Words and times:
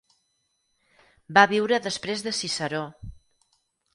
Va 1.37 1.43
viure 1.51 1.79
després 1.87 2.25
de 2.29 2.35
Ciceró. 2.39 2.83